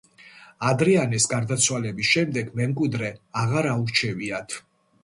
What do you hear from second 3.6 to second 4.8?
აურჩევიათ.